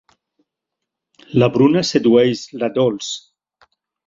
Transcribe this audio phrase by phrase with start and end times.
[1.43, 3.13] La Bruna sedueix la Dols.